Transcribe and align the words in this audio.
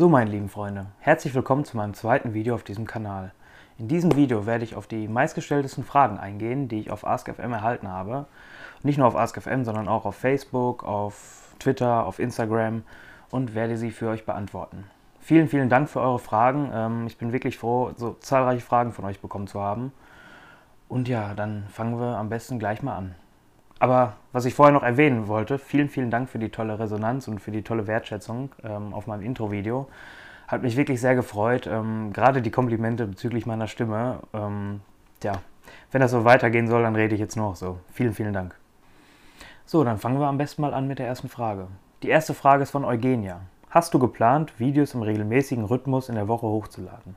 So 0.00 0.08
meine 0.08 0.30
lieben 0.30 0.48
Freunde, 0.48 0.86
herzlich 1.00 1.34
willkommen 1.34 1.66
zu 1.66 1.76
meinem 1.76 1.92
zweiten 1.92 2.32
Video 2.32 2.54
auf 2.54 2.62
diesem 2.62 2.86
Kanal. 2.86 3.32
In 3.76 3.86
diesem 3.86 4.16
Video 4.16 4.46
werde 4.46 4.64
ich 4.64 4.74
auf 4.74 4.86
die 4.86 5.08
meistgestelltesten 5.08 5.84
Fragen 5.84 6.16
eingehen, 6.16 6.68
die 6.68 6.80
ich 6.80 6.90
auf 6.90 7.06
AskFM 7.06 7.52
erhalten 7.52 7.86
habe. 7.86 8.24
Nicht 8.82 8.96
nur 8.96 9.06
auf 9.06 9.14
AskFM, 9.14 9.62
sondern 9.62 9.88
auch 9.88 10.06
auf 10.06 10.14
Facebook, 10.14 10.84
auf 10.84 11.54
Twitter, 11.58 12.06
auf 12.06 12.18
Instagram 12.18 12.82
und 13.30 13.54
werde 13.54 13.76
sie 13.76 13.90
für 13.90 14.08
euch 14.08 14.24
beantworten. 14.24 14.84
Vielen, 15.20 15.48
vielen 15.48 15.68
Dank 15.68 15.90
für 15.90 16.00
eure 16.00 16.18
Fragen. 16.18 16.70
Ähm, 16.72 17.06
ich 17.06 17.18
bin 17.18 17.34
wirklich 17.34 17.58
froh, 17.58 17.92
so 17.94 18.16
zahlreiche 18.20 18.64
Fragen 18.64 18.92
von 18.92 19.04
euch 19.04 19.20
bekommen 19.20 19.48
zu 19.48 19.60
haben. 19.60 19.92
Und 20.88 21.08
ja, 21.08 21.34
dann 21.34 21.66
fangen 21.68 22.00
wir 22.00 22.16
am 22.16 22.30
besten 22.30 22.58
gleich 22.58 22.82
mal 22.82 22.96
an. 22.96 23.14
Aber 23.80 24.12
was 24.32 24.44
ich 24.44 24.54
vorher 24.54 24.72
noch 24.72 24.82
erwähnen 24.82 25.26
wollte, 25.26 25.58
vielen, 25.58 25.88
vielen 25.88 26.10
Dank 26.10 26.28
für 26.28 26.38
die 26.38 26.50
tolle 26.50 26.78
Resonanz 26.78 27.26
und 27.26 27.40
für 27.40 27.50
die 27.50 27.62
tolle 27.62 27.86
Wertschätzung 27.86 28.50
ähm, 28.62 28.94
auf 28.94 29.06
meinem 29.06 29.22
Intro-Video. 29.22 29.88
Hat 30.46 30.62
mich 30.62 30.76
wirklich 30.76 31.00
sehr 31.00 31.14
gefreut. 31.14 31.66
Ähm, 31.66 32.12
gerade 32.12 32.42
die 32.42 32.50
Komplimente 32.50 33.06
bezüglich 33.06 33.46
meiner 33.46 33.66
Stimme. 33.66 34.20
Ähm, 34.34 34.82
ja, 35.22 35.32
wenn 35.90 36.02
das 36.02 36.10
so 36.10 36.24
weitergehen 36.24 36.68
soll, 36.68 36.82
dann 36.82 36.94
rede 36.94 37.14
ich 37.14 37.20
jetzt 37.20 37.36
nur 37.36 37.48
noch 37.48 37.56
so. 37.56 37.78
Vielen, 37.92 38.12
vielen 38.12 38.34
Dank. 38.34 38.54
So, 39.64 39.82
dann 39.82 39.98
fangen 39.98 40.20
wir 40.20 40.26
am 40.26 40.38
besten 40.38 40.60
mal 40.62 40.74
an 40.74 40.86
mit 40.86 40.98
der 40.98 41.06
ersten 41.06 41.28
Frage. 41.28 41.68
Die 42.02 42.08
erste 42.08 42.34
Frage 42.34 42.64
ist 42.64 42.70
von 42.70 42.84
Eugenia. 42.84 43.40
Hast 43.70 43.94
du 43.94 43.98
geplant, 43.98 44.58
Videos 44.58 44.94
im 44.94 45.02
regelmäßigen 45.02 45.64
Rhythmus 45.64 46.08
in 46.08 46.16
der 46.16 46.28
Woche 46.28 46.46
hochzuladen? 46.46 47.16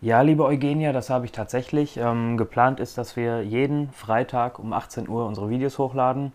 Ja, 0.00 0.20
liebe 0.20 0.44
Eugenia, 0.44 0.92
das 0.92 1.10
habe 1.10 1.24
ich 1.24 1.32
tatsächlich. 1.32 1.96
Ähm, 1.96 2.36
geplant 2.36 2.78
ist, 2.78 2.98
dass 2.98 3.16
wir 3.16 3.42
jeden 3.42 3.90
Freitag 3.90 4.60
um 4.60 4.72
18 4.72 5.08
Uhr 5.08 5.26
unsere 5.26 5.50
Videos 5.50 5.76
hochladen, 5.76 6.32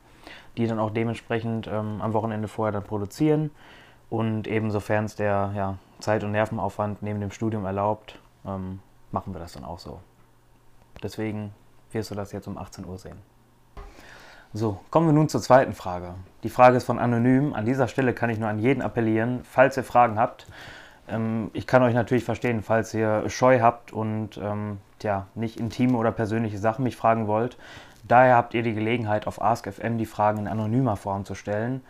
die 0.58 0.68
dann 0.68 0.80
auch 0.80 0.90
dementsprechend 0.90 1.68
ähm, 1.68 2.02
am 2.02 2.12
Wochenende 2.12 2.50
vorher 2.50 2.74
dann 2.74 2.84
produzieren. 2.84 3.52
Und 4.10 4.48
eben 4.48 4.70
sofern 4.70 5.06
es 5.06 5.16
der 5.16 5.54
ja, 5.56 5.78
Zeit- 6.00 6.26
und 6.26 6.34
Nervenaufwand 6.34 7.02
neben 7.04 7.22
dem 7.22 7.32
Studium 7.32 7.64
erlaubt, 7.64 8.20
ähm, 8.46 8.80
machen 9.12 9.34
wir 9.34 9.40
das 9.40 9.54
dann 9.54 9.64
auch 9.64 9.80
so. 9.80 10.02
Deswegen 11.02 11.54
wirst 11.94 12.12
du 12.12 12.16
das 12.16 12.34
jetzt 12.34 12.50
um 12.50 12.58
18 12.58 12.86
Uhr 12.86 12.98
sehen. 12.98 13.18
So, 14.52 14.82
kommen 14.92 15.08
wir 15.08 15.14
nun 15.14 15.30
zur 15.30 15.42
zweiten 15.42 15.72
Frage. 15.72 16.16
Die 16.44 16.50
Frage 16.50 16.76
ist 16.76 16.84
von 16.84 17.00
Anonym. 17.00 17.54
An 17.54 17.66
dieser 17.66 17.88
Stelle 17.88 18.14
kann 18.14 18.30
ich 18.30 18.40
nur 18.40 18.50
an 18.50 18.60
jeden 18.60 18.82
appellieren, 18.82 19.40
falls 19.44 19.78
ihr 19.78 19.86
Fragen 19.86 20.20
habt. 20.20 20.48
Ähm, 21.08 21.52
ich 21.54 21.68
kann 21.68 21.84
euch 21.84 21.94
natürlich 21.94 22.24
verstehen, 22.24 22.62
falls 22.62 22.94
ihr 22.94 23.30
Scheu 23.30 23.60
habt 23.62 23.92
und 23.92 24.38
ähm, 24.38 24.78
ja, 25.02 25.28
nicht 25.36 25.60
intime 25.60 25.98
oder 25.98 26.12
persönliche 26.12 26.58
Sachen 26.58 26.84
mich 26.84 26.96
fragen 26.96 27.28
wollt. 27.28 27.58
Daher 28.08 28.36
habt 28.36 28.54
ihr 28.54 28.64
die 28.64 28.74
Gelegenheit, 28.74 29.28
auf 29.28 29.42
AskFM 29.42 29.98
die 29.98 30.06
Fragen 30.06 30.40
in 30.40 30.48
anonymer 30.48 30.98
Form 30.98 31.26
zu 31.26 31.36
stellen. 31.36 31.82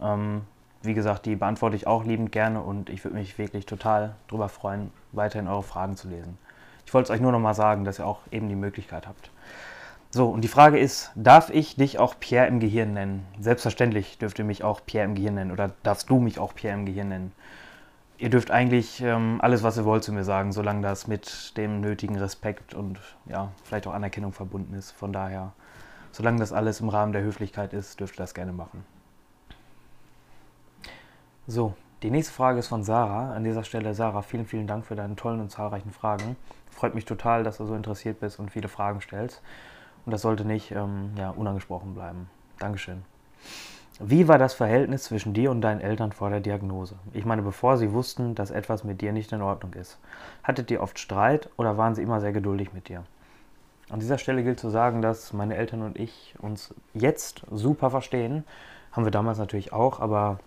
Ähm, 0.00 0.42
wie 0.82 0.94
gesagt, 0.94 1.26
die 1.26 1.36
beantworte 1.36 1.76
ich 1.76 1.86
auch 1.86 2.04
liebend 2.04 2.32
gerne 2.32 2.60
und 2.60 2.90
ich 2.90 3.04
würde 3.04 3.16
mich 3.16 3.38
wirklich 3.38 3.66
total 3.66 4.16
darüber 4.28 4.48
freuen, 4.48 4.90
weiterhin 5.12 5.48
eure 5.48 5.62
Fragen 5.62 5.96
zu 5.96 6.08
lesen. 6.08 6.38
Ich 6.86 6.92
wollte 6.92 7.12
es 7.12 7.16
euch 7.16 7.22
nur 7.22 7.32
noch 7.32 7.38
mal 7.38 7.54
sagen, 7.54 7.84
dass 7.84 8.00
ihr 8.00 8.06
auch 8.06 8.20
eben 8.30 8.48
die 8.48 8.56
Möglichkeit 8.56 9.06
habt. 9.06 9.30
So, 10.10 10.28
und 10.28 10.42
die 10.42 10.48
Frage 10.48 10.78
ist, 10.78 11.10
darf 11.14 11.48
ich 11.48 11.76
dich 11.76 11.98
auch 11.98 12.16
Pierre 12.20 12.46
im 12.46 12.60
Gehirn 12.60 12.92
nennen? 12.92 13.26
Selbstverständlich 13.40 14.18
dürft 14.18 14.38
ihr 14.38 14.44
mich 14.44 14.62
auch 14.62 14.80
Pierre 14.84 15.06
im 15.06 15.14
Gehirn 15.14 15.36
nennen 15.36 15.52
oder 15.52 15.70
darfst 15.84 16.10
du 16.10 16.18
mich 16.18 16.38
auch 16.38 16.54
Pierre 16.54 16.74
im 16.74 16.84
Gehirn 16.84 17.08
nennen. 17.08 17.32
Ihr 18.18 18.30
dürft 18.30 18.50
eigentlich 18.50 19.00
ähm, 19.00 19.40
alles, 19.42 19.62
was 19.62 19.76
ihr 19.76 19.84
wollt, 19.84 20.04
zu 20.04 20.12
mir 20.12 20.24
sagen, 20.24 20.52
solange 20.52 20.82
das 20.82 21.08
mit 21.08 21.56
dem 21.56 21.80
nötigen 21.80 22.16
Respekt 22.16 22.72
und 22.72 23.00
ja, 23.26 23.50
vielleicht 23.64 23.86
auch 23.86 23.94
Anerkennung 23.94 24.32
verbunden 24.32 24.74
ist. 24.74 24.92
Von 24.92 25.12
daher, 25.12 25.52
solange 26.12 26.38
das 26.38 26.52
alles 26.52 26.80
im 26.80 26.88
Rahmen 26.88 27.12
der 27.12 27.22
Höflichkeit 27.22 27.72
ist, 27.72 27.98
dürft 27.98 28.14
ihr 28.14 28.22
das 28.22 28.34
gerne 28.34 28.52
machen. 28.52 28.84
So, 31.48 31.74
die 32.02 32.10
nächste 32.10 32.32
Frage 32.32 32.60
ist 32.60 32.68
von 32.68 32.84
Sarah. 32.84 33.32
An 33.32 33.44
dieser 33.44 33.64
Stelle, 33.64 33.94
Sarah, 33.94 34.22
vielen, 34.22 34.46
vielen 34.46 34.66
Dank 34.66 34.86
für 34.86 34.94
deine 34.94 35.16
tollen 35.16 35.40
und 35.40 35.50
zahlreichen 35.50 35.90
Fragen. 35.90 36.36
Freut 36.70 36.94
mich 36.94 37.04
total, 37.04 37.42
dass 37.42 37.58
du 37.58 37.66
so 37.66 37.74
interessiert 37.74 38.20
bist 38.20 38.38
und 38.38 38.50
viele 38.50 38.68
Fragen 38.68 39.00
stellst. 39.00 39.42
Und 40.04 40.12
das 40.12 40.22
sollte 40.22 40.44
nicht 40.44 40.70
ähm, 40.72 41.12
ja, 41.16 41.30
unangesprochen 41.30 41.94
bleiben. 41.94 42.28
Dankeschön. 42.58 43.04
Wie 44.00 44.26
war 44.26 44.38
das 44.38 44.54
Verhältnis 44.54 45.04
zwischen 45.04 45.34
dir 45.34 45.50
und 45.50 45.60
deinen 45.60 45.80
Eltern 45.80 46.12
vor 46.12 46.30
der 46.30 46.40
Diagnose? 46.40 46.96
Ich 47.12 47.24
meine, 47.24 47.42
bevor 47.42 47.76
sie 47.76 47.92
wussten, 47.92 48.34
dass 48.34 48.50
etwas 48.50 48.84
mit 48.84 49.00
dir 49.00 49.12
nicht 49.12 49.32
in 49.32 49.42
Ordnung 49.42 49.74
ist. 49.74 49.98
Hattet 50.42 50.70
ihr 50.70 50.82
oft 50.82 50.98
Streit 50.98 51.50
oder 51.56 51.76
waren 51.76 51.94
sie 51.94 52.02
immer 52.02 52.20
sehr 52.20 52.32
geduldig 52.32 52.72
mit 52.72 52.88
dir? 52.88 53.04
An 53.90 54.00
dieser 54.00 54.16
Stelle 54.16 54.42
gilt 54.42 54.58
zu 54.58 54.70
sagen, 54.70 55.02
dass 55.02 55.34
meine 55.34 55.56
Eltern 55.56 55.82
und 55.82 55.98
ich 55.98 56.34
uns 56.40 56.74
jetzt 56.94 57.42
super 57.50 57.90
verstehen. 57.90 58.44
Haben 58.92 59.04
wir 59.04 59.10
damals 59.10 59.38
natürlich 59.38 59.72
auch, 59.72 60.00
aber 60.00 60.38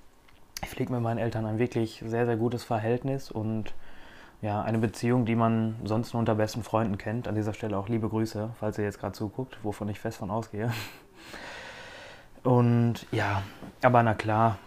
ich 0.63 0.69
pflege 0.69 0.91
mit 0.91 1.01
meinen 1.01 1.19
Eltern 1.19 1.45
ein 1.45 1.59
wirklich 1.59 2.03
sehr, 2.06 2.25
sehr 2.25 2.38
gutes 2.38 2.63
Verhältnis 2.63 3.29
und 3.29 3.73
ja, 4.41 4.62
eine 4.63 4.79
Beziehung, 4.79 5.25
die 5.25 5.35
man 5.35 5.75
sonst 5.83 6.13
nur 6.13 6.19
unter 6.19 6.35
besten 6.35 6.63
Freunden 6.63 6.97
kennt. 6.97 7.27
An 7.27 7.35
dieser 7.35 7.53
Stelle 7.53 7.77
auch 7.77 7.88
liebe 7.88 8.09
Grüße, 8.09 8.50
falls 8.59 8.77
ihr 8.79 8.83
jetzt 8.83 9.00
gerade 9.00 9.13
zuguckt, 9.13 9.57
wovon 9.63 9.88
ich 9.89 10.00
fest 10.00 10.17
von 10.17 10.31
ausgehe. 10.31 10.72
Und 12.45 13.07
ja, 13.11 13.41
aber 13.81 14.03
na 14.03 14.13
klar, 14.13 14.59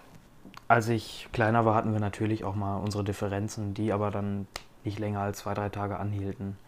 als 0.67 0.89
ich 0.89 1.29
kleiner 1.33 1.65
war, 1.65 1.77
hatten 1.77 1.93
wir 1.93 2.01
natürlich 2.01 2.43
auch 2.43 2.57
mal 2.57 2.77
unsere 2.77 3.05
Differenzen, 3.05 3.73
die 3.73 3.93
aber 3.93 4.11
dann 4.11 4.49
nicht 4.83 4.99
länger 4.99 5.21
als 5.21 5.39
zwei, 5.39 5.55
drei 5.55 5.69
Tage 5.69 5.97
anhielten. 5.97 6.59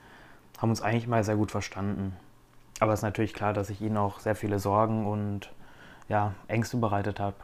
Haben 0.59 0.71
uns 0.71 0.83
eigentlich 0.83 1.09
mal 1.09 1.25
sehr 1.25 1.35
gut 1.35 1.51
verstanden. 1.51 2.17
Aber 2.79 2.93
es 2.93 3.01
ist 3.01 3.05
natürlich 3.05 3.35
klar, 3.35 3.53
dass 3.53 3.71
ich 3.71 3.81
ihnen 3.81 3.97
auch 3.97 4.21
sehr 4.21 4.37
viele 4.37 4.61
Sorgen 4.61 5.05
und 5.05 5.53
ja, 6.09 6.33
Ängste 6.47 6.77
bereitet 6.77 7.19
habe. 7.19 7.37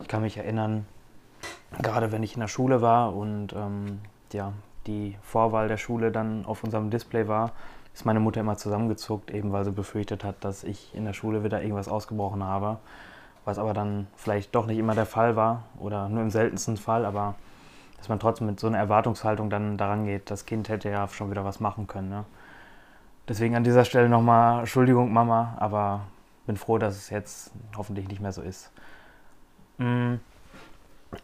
Ich 0.00 0.08
kann 0.08 0.22
mich 0.22 0.38
erinnern, 0.38 0.86
gerade 1.82 2.10
wenn 2.10 2.22
ich 2.22 2.34
in 2.34 2.40
der 2.40 2.48
Schule 2.48 2.80
war 2.80 3.14
und 3.14 3.52
ähm, 3.52 4.00
ja, 4.32 4.54
die 4.86 5.18
Vorwahl 5.20 5.68
der 5.68 5.76
Schule 5.76 6.10
dann 6.10 6.46
auf 6.46 6.64
unserem 6.64 6.88
Display 6.88 7.28
war, 7.28 7.52
ist 7.94 8.04
meine 8.04 8.20
Mutter 8.20 8.40
immer 8.40 8.56
zusammengezuckt, 8.56 9.30
eben 9.30 9.52
weil 9.52 9.64
sie 9.64 9.70
befürchtet 9.70 10.24
hat, 10.24 10.44
dass 10.44 10.64
ich 10.64 10.94
in 10.94 11.04
der 11.04 11.12
Schule 11.12 11.44
wieder 11.44 11.62
irgendwas 11.62 11.88
ausgebrochen 11.88 12.42
habe. 12.42 12.78
Was 13.44 13.58
aber 13.58 13.72
dann 13.72 14.08
vielleicht 14.16 14.54
doch 14.54 14.66
nicht 14.66 14.78
immer 14.78 14.94
der 14.94 15.06
Fall 15.06 15.36
war 15.36 15.64
oder 15.78 16.08
nur 16.08 16.22
im 16.22 16.30
seltensten 16.30 16.76
Fall, 16.76 17.04
aber 17.04 17.34
dass 17.98 18.08
man 18.08 18.18
trotzdem 18.18 18.46
mit 18.48 18.58
so 18.58 18.66
einer 18.66 18.78
Erwartungshaltung 18.78 19.48
dann 19.48 19.78
daran 19.78 20.06
geht, 20.06 20.30
das 20.30 20.44
Kind 20.44 20.68
hätte 20.68 20.90
ja 20.90 21.06
schon 21.08 21.30
wieder 21.30 21.44
was 21.44 21.60
machen 21.60 21.86
können. 21.86 22.08
Ne? 22.08 22.24
Deswegen 23.28 23.54
an 23.54 23.64
dieser 23.64 23.84
Stelle 23.84 24.08
nochmal 24.08 24.60
Entschuldigung, 24.60 25.12
Mama, 25.12 25.56
aber 25.58 26.00
bin 26.46 26.56
froh, 26.56 26.78
dass 26.78 26.96
es 26.96 27.10
jetzt 27.10 27.52
hoffentlich 27.76 28.08
nicht 28.08 28.20
mehr 28.20 28.32
so 28.32 28.42
ist. 28.42 28.72
Mm. 29.78 30.14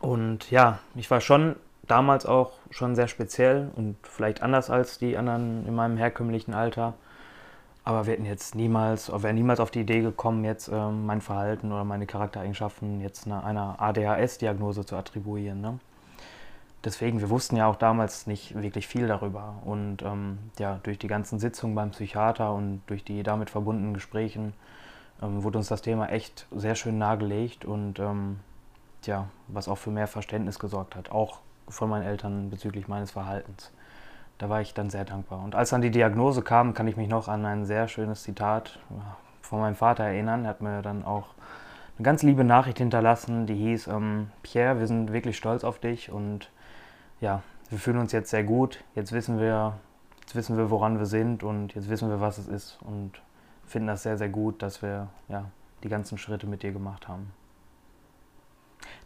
Und 0.00 0.50
ja, 0.50 0.78
ich 0.94 1.10
war 1.10 1.20
schon 1.20 1.56
damals 1.82 2.26
auch 2.26 2.52
schon 2.70 2.94
sehr 2.94 3.08
speziell 3.08 3.70
und 3.74 3.96
vielleicht 4.02 4.42
anders 4.42 4.70
als 4.70 4.98
die 4.98 5.16
anderen 5.16 5.66
in 5.66 5.74
meinem 5.74 5.96
herkömmlichen 5.96 6.54
Alter. 6.54 6.94
Aber 7.82 8.06
wir 8.06 8.12
hätten 8.12 8.26
jetzt 8.26 8.54
niemals, 8.54 9.10
wären 9.10 9.34
niemals 9.34 9.58
auf 9.58 9.70
die 9.70 9.80
Idee 9.80 10.02
gekommen, 10.02 10.44
jetzt 10.44 10.68
äh, 10.68 10.90
mein 10.90 11.20
Verhalten 11.20 11.72
oder 11.72 11.84
meine 11.84 12.06
Charaktereigenschaften 12.06 13.00
jetzt 13.00 13.26
einer, 13.26 13.44
einer 13.44 13.80
ADHS-Diagnose 13.80 14.84
zu 14.84 14.96
attribuieren. 14.96 15.60
Ne? 15.60 15.78
Deswegen, 16.84 17.20
wir 17.20 17.30
wussten 17.30 17.56
ja 17.56 17.66
auch 17.66 17.76
damals 17.76 18.26
nicht 18.26 18.60
wirklich 18.60 18.86
viel 18.86 19.06
darüber. 19.06 19.54
Und 19.64 20.02
ähm, 20.02 20.38
ja, 20.58 20.78
durch 20.82 20.98
die 20.98 21.08
ganzen 21.08 21.38
Sitzungen 21.38 21.74
beim 21.74 21.90
Psychiater 21.90 22.52
und 22.54 22.82
durch 22.86 23.02
die 23.02 23.22
damit 23.22 23.50
verbundenen 23.50 23.94
Gesprächen 23.94 24.54
ähm, 25.22 25.42
wurde 25.42 25.58
uns 25.58 25.68
das 25.68 25.82
Thema 25.82 26.08
echt 26.08 26.46
sehr 26.50 26.74
schön 26.74 26.98
nahegelegt 26.98 27.64
und 27.64 27.98
ähm, 27.98 28.40
ja, 29.04 29.28
was 29.48 29.68
auch 29.68 29.78
für 29.78 29.90
mehr 29.90 30.06
Verständnis 30.06 30.58
gesorgt 30.58 30.96
hat. 30.96 31.10
Auch 31.10 31.40
von 31.70 31.88
meinen 31.88 32.04
Eltern 32.04 32.50
bezüglich 32.50 32.88
meines 32.88 33.12
Verhaltens. 33.12 33.72
Da 34.38 34.48
war 34.48 34.60
ich 34.60 34.74
dann 34.74 34.90
sehr 34.90 35.04
dankbar. 35.04 35.42
Und 35.42 35.54
als 35.54 35.70
dann 35.70 35.82
die 35.82 35.90
Diagnose 35.90 36.42
kam, 36.42 36.74
kann 36.74 36.88
ich 36.88 36.96
mich 36.96 37.08
noch 37.08 37.28
an 37.28 37.44
ein 37.44 37.64
sehr 37.64 37.88
schönes 37.88 38.22
Zitat 38.22 38.78
von 39.42 39.60
meinem 39.60 39.74
Vater 39.74 40.04
erinnern. 40.04 40.44
Er 40.44 40.50
hat 40.50 40.62
mir 40.62 40.82
dann 40.82 41.04
auch 41.04 41.34
eine 41.98 42.04
ganz 42.04 42.22
liebe 42.22 42.44
Nachricht 42.44 42.78
hinterlassen, 42.78 43.46
die 43.46 43.54
hieß, 43.54 43.88
ähm, 43.88 44.30
Pierre, 44.42 44.78
wir 44.78 44.86
sind 44.86 45.12
wirklich 45.12 45.36
stolz 45.36 45.64
auf 45.64 45.78
dich 45.78 46.10
und 46.10 46.50
ja, 47.20 47.42
wir 47.68 47.78
fühlen 47.78 47.98
uns 47.98 48.12
jetzt 48.12 48.30
sehr 48.30 48.44
gut. 48.44 48.82
Jetzt 48.94 49.12
wissen 49.12 49.38
wir, 49.38 49.74
jetzt 50.22 50.34
wissen 50.34 50.56
wir, 50.56 50.70
woran 50.70 50.98
wir 50.98 51.06
sind 51.06 51.42
und 51.42 51.74
jetzt 51.74 51.90
wissen 51.90 52.08
wir, 52.08 52.20
was 52.20 52.38
es 52.38 52.48
ist 52.48 52.78
und 52.82 53.20
finden 53.66 53.88
das 53.88 54.02
sehr, 54.02 54.16
sehr 54.16 54.30
gut, 54.30 54.62
dass 54.62 54.80
wir 54.80 55.08
ja, 55.28 55.44
die 55.82 55.88
ganzen 55.90 56.16
Schritte 56.16 56.46
mit 56.46 56.62
dir 56.62 56.72
gemacht 56.72 57.08
haben. 57.08 57.30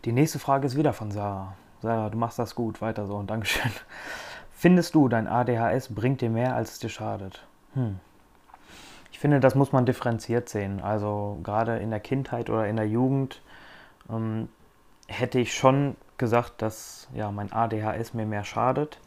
Die 0.04 0.12
nächste 0.12 0.38
Frage 0.38 0.66
ist 0.66 0.76
wieder 0.76 0.92
von 0.92 1.10
Sarah. 1.10 1.54
Sarah, 1.84 2.08
du 2.08 2.16
machst 2.16 2.38
das 2.38 2.54
gut, 2.54 2.80
weiter 2.80 3.06
so 3.06 3.14
und 3.14 3.28
Dankeschön. 3.28 3.70
Findest 4.52 4.94
du, 4.94 5.06
dein 5.10 5.28
ADHS 5.28 5.94
bringt 5.94 6.22
dir 6.22 6.30
mehr, 6.30 6.56
als 6.56 6.72
es 6.72 6.78
dir 6.78 6.88
schadet? 6.88 7.46
Hm. 7.74 8.00
Ich 9.12 9.18
finde, 9.18 9.38
das 9.38 9.54
muss 9.54 9.70
man 9.70 9.84
differenziert 9.84 10.48
sehen. 10.48 10.80
Also 10.80 11.38
gerade 11.42 11.76
in 11.76 11.90
der 11.90 12.00
Kindheit 12.00 12.48
oder 12.48 12.66
in 12.66 12.76
der 12.76 12.88
Jugend 12.88 13.42
ähm, 14.08 14.48
hätte 15.08 15.38
ich 15.38 15.52
schon 15.52 15.94
gesagt, 16.16 16.62
dass 16.62 17.06
ja, 17.12 17.30
mein 17.30 17.52
ADHS 17.52 18.14
mir 18.14 18.24
mehr 18.24 18.44
schadet. 18.44 18.98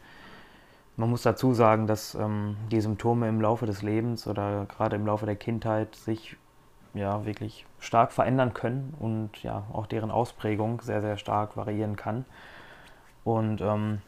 Man 0.96 1.10
muss 1.10 1.22
dazu 1.22 1.54
sagen, 1.54 1.88
dass 1.88 2.14
ähm, 2.14 2.56
die 2.70 2.80
Symptome 2.80 3.28
im 3.28 3.40
Laufe 3.40 3.66
des 3.66 3.82
Lebens 3.82 4.28
oder 4.28 4.66
gerade 4.66 4.94
im 4.94 5.04
Laufe 5.04 5.26
der 5.26 5.36
Kindheit 5.36 5.96
sich 5.96 6.36
ja 6.94 7.26
wirklich 7.26 7.66
stark 7.80 8.12
verändern 8.12 8.54
können 8.54 8.94
und 9.00 9.42
ja 9.42 9.64
auch 9.72 9.86
deren 9.86 10.12
Ausprägung 10.12 10.80
sehr, 10.80 11.00
sehr 11.00 11.16
stark 11.16 11.56
variieren 11.56 11.96
kann. 11.96 12.24
Und 13.28 13.60
ähm, 13.60 14.00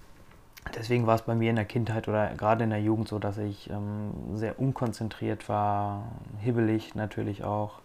deswegen 0.74 1.06
war 1.06 1.14
es 1.14 1.20
bei 1.20 1.34
mir 1.34 1.50
in 1.50 1.56
der 1.56 1.66
Kindheit 1.66 2.08
oder 2.08 2.34
gerade 2.36 2.64
in 2.64 2.70
der 2.70 2.80
Jugend 2.80 3.06
so, 3.06 3.18
dass 3.18 3.36
ich 3.36 3.68
ähm, 3.68 4.12
sehr 4.32 4.58
unkonzentriert 4.58 5.46
war, 5.46 6.04
hibbelig 6.38 6.94
natürlich 6.94 7.44
auch, 7.44 7.82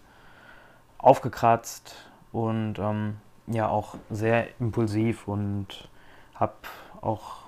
aufgekratzt 0.98 2.10
und 2.32 2.80
ähm, 2.80 3.18
ja 3.48 3.68
auch 3.68 3.96
sehr 4.10 4.48
impulsiv 4.62 5.28
und 5.28 5.90
habe 6.36 6.54
auch 7.02 7.40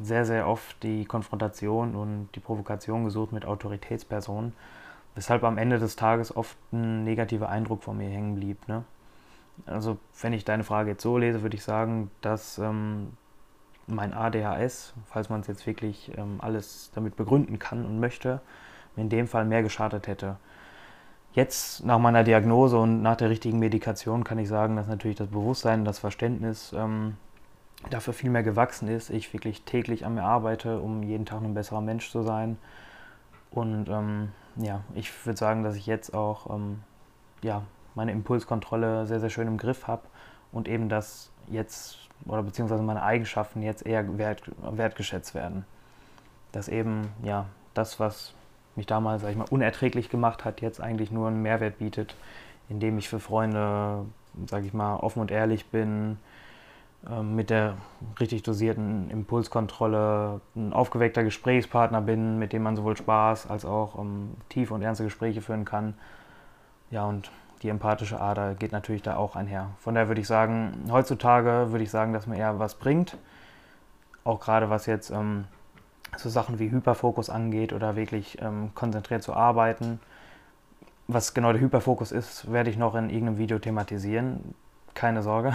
sehr, 0.00 0.24
sehr 0.24 0.48
oft 0.48 0.82
die 0.82 1.04
Konfrontation 1.04 1.94
und 1.94 2.30
die 2.34 2.40
Provokation 2.40 3.04
gesucht 3.04 3.32
mit 3.32 3.44
Autoritätspersonen, 3.44 4.54
weshalb 5.16 5.44
am 5.44 5.58
Ende 5.58 5.78
des 5.78 5.96
Tages 5.96 6.34
oft 6.34 6.56
ein 6.72 7.04
negativer 7.04 7.50
Eindruck 7.50 7.82
von 7.82 7.98
mir 7.98 8.08
hängen 8.08 8.36
blieb. 8.36 8.66
Ne? 8.68 8.84
Also 9.66 9.98
wenn 10.22 10.32
ich 10.32 10.46
deine 10.46 10.64
Frage 10.64 10.92
jetzt 10.92 11.02
so 11.02 11.18
lese, 11.18 11.42
würde 11.42 11.58
ich 11.58 11.62
sagen, 11.62 12.10
dass 12.22 12.56
ähm, 12.56 13.12
mein 13.86 14.14
ADHS, 14.14 14.94
falls 15.06 15.28
man 15.28 15.40
es 15.40 15.46
jetzt 15.46 15.66
wirklich 15.66 16.12
ähm, 16.16 16.36
alles 16.38 16.90
damit 16.94 17.16
begründen 17.16 17.58
kann 17.58 17.84
und 17.84 18.00
möchte, 18.00 18.40
mir 18.96 19.02
in 19.02 19.08
dem 19.08 19.26
Fall 19.28 19.44
mehr 19.44 19.62
geschadet 19.62 20.06
hätte. 20.06 20.36
Jetzt 21.32 21.84
nach 21.84 21.98
meiner 21.98 22.22
Diagnose 22.22 22.78
und 22.78 23.02
nach 23.02 23.16
der 23.16 23.28
richtigen 23.28 23.58
Medikation 23.58 24.22
kann 24.22 24.38
ich 24.38 24.48
sagen, 24.48 24.76
dass 24.76 24.86
natürlich 24.86 25.16
das 25.16 25.28
Bewusstsein, 25.28 25.84
das 25.84 25.98
Verständnis 25.98 26.72
ähm, 26.72 27.16
dafür 27.90 28.12
viel 28.12 28.30
mehr 28.30 28.44
gewachsen 28.44 28.88
ist. 28.88 29.10
Ich 29.10 29.32
wirklich 29.32 29.62
täglich 29.62 30.06
an 30.06 30.14
mir 30.14 30.22
arbeite, 30.22 30.78
um 30.80 31.02
jeden 31.02 31.26
Tag 31.26 31.42
ein 31.42 31.54
besserer 31.54 31.80
Mensch 31.80 32.10
zu 32.10 32.22
sein. 32.22 32.56
Und 33.50 33.88
ähm, 33.88 34.30
ja, 34.56 34.82
ich 34.94 35.26
würde 35.26 35.36
sagen, 35.36 35.64
dass 35.64 35.74
ich 35.74 35.86
jetzt 35.86 36.14
auch 36.14 36.54
ähm, 36.54 36.80
ja, 37.42 37.62
meine 37.96 38.12
Impulskontrolle 38.12 39.06
sehr, 39.06 39.20
sehr 39.20 39.30
schön 39.30 39.48
im 39.48 39.58
Griff 39.58 39.88
habe 39.88 40.02
und 40.54 40.68
eben 40.68 40.88
das 40.88 41.30
jetzt 41.48 41.98
oder 42.26 42.42
beziehungsweise 42.42 42.82
meine 42.82 43.02
Eigenschaften 43.02 43.62
jetzt 43.62 43.84
eher 43.84 44.16
wert, 44.16 44.42
wertgeschätzt 44.62 45.34
werden. 45.34 45.66
Dass 46.52 46.68
eben, 46.68 47.12
ja, 47.22 47.46
das, 47.74 48.00
was 48.00 48.32
mich 48.76 48.86
damals, 48.86 49.22
sag 49.22 49.30
ich 49.30 49.36
mal, 49.36 49.48
unerträglich 49.50 50.08
gemacht 50.08 50.44
hat, 50.44 50.60
jetzt 50.60 50.80
eigentlich 50.80 51.10
nur 51.10 51.28
einen 51.28 51.42
Mehrwert 51.42 51.78
bietet, 51.78 52.14
indem 52.68 52.96
ich 52.96 53.08
für 53.08 53.20
Freunde, 53.20 54.06
sag 54.46 54.64
ich 54.64 54.72
mal, 54.72 54.96
offen 54.96 55.20
und 55.20 55.30
ehrlich 55.30 55.66
bin, 55.66 56.18
ähm, 57.10 57.34
mit 57.34 57.50
der 57.50 57.76
richtig 58.18 58.42
dosierten 58.42 59.10
Impulskontrolle 59.10 60.40
ein 60.56 60.72
aufgeweckter 60.72 61.24
Gesprächspartner 61.24 62.00
bin, 62.00 62.38
mit 62.38 62.52
dem 62.52 62.62
man 62.62 62.76
sowohl 62.76 62.96
Spaß 62.96 63.50
als 63.50 63.64
auch 63.64 63.98
ähm, 63.98 64.30
tiefe 64.48 64.72
und 64.72 64.82
ernste 64.82 65.04
Gespräche 65.04 65.42
führen 65.42 65.64
kann. 65.64 65.94
Ja, 66.90 67.04
und 67.04 67.30
die 67.64 67.70
empathische 67.70 68.20
Ader 68.20 68.54
geht 68.54 68.72
natürlich 68.72 69.00
da 69.00 69.16
auch 69.16 69.36
einher. 69.36 69.70
Von 69.78 69.94
daher 69.94 70.08
würde 70.08 70.20
ich 70.20 70.26
sagen, 70.26 70.84
heutzutage 70.90 71.72
würde 71.72 71.82
ich 71.82 71.90
sagen, 71.90 72.12
dass 72.12 72.26
mir 72.26 72.36
eher 72.36 72.58
was 72.58 72.74
bringt. 72.74 73.16
Auch 74.22 74.38
gerade 74.38 74.68
was 74.68 74.84
jetzt 74.84 75.10
ähm, 75.10 75.46
so 76.14 76.28
Sachen 76.28 76.58
wie 76.58 76.70
Hyperfokus 76.70 77.30
angeht 77.30 77.72
oder 77.72 77.96
wirklich 77.96 78.40
ähm, 78.42 78.72
konzentriert 78.74 79.22
zu 79.22 79.32
arbeiten. 79.32 79.98
Was 81.08 81.32
genau 81.32 81.52
der 81.52 81.62
Hyperfokus 81.62 82.12
ist, 82.12 82.52
werde 82.52 82.68
ich 82.68 82.76
noch 82.76 82.94
in 82.94 83.08
irgendeinem 83.08 83.38
Video 83.38 83.58
thematisieren. 83.58 84.54
Keine 84.92 85.22
Sorge. 85.22 85.54